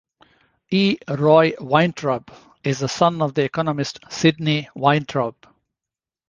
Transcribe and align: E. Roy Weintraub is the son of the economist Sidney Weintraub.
E. 0.71 0.97
Roy 1.07 1.53
Weintraub 1.59 2.31
is 2.63 2.79
the 2.79 2.87
son 2.89 3.21
of 3.21 3.35
the 3.35 3.43
economist 3.43 3.99
Sidney 4.09 4.67
Weintraub. 4.73 5.35